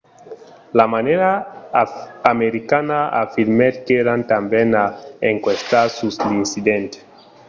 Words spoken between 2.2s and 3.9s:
americana afirmèt